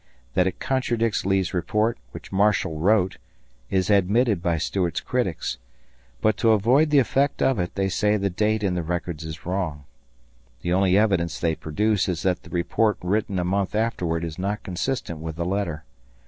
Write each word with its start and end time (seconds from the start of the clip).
That 0.33 0.47
it 0.47 0.59
contradicts 0.59 1.27
Lee's 1.27 1.53
report, 1.53 1.99
which 2.09 2.31
Marshall 2.31 2.79
wrote, 2.79 3.17
is 3.69 3.91
admitted 3.91 4.41
by 4.41 4.57
Stuart's 4.57 4.99
critics; 4.99 5.59
but 6.21 6.37
to 6.37 6.53
avoid 6.53 6.89
the 6.89 6.97
effect 6.97 7.39
of 7.39 7.59
it 7.59 7.75
they 7.75 7.87
say 7.87 8.17
the 8.17 8.27
date 8.31 8.63
in 8.63 8.73
the 8.73 8.81
records 8.81 9.23
is 9.23 9.45
wrong. 9.45 9.83
The 10.63 10.73
only 10.73 10.97
evidence 10.97 11.39
they 11.39 11.53
produce 11.53 12.09
is 12.09 12.23
that 12.23 12.41
the 12.41 12.49
report 12.49 12.97
written 13.03 13.37
a 13.37 13.43
month 13.45 13.75
afterward 13.75 14.23
is 14.25 14.39
not 14.39 14.63
consistent 14.63 15.19
with 15.19 15.35
the 15.35 15.45
letter. 15.45 15.83